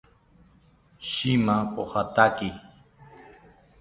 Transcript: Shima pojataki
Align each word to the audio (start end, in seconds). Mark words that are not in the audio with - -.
Shima 1.09 1.57
pojataki 1.77 2.49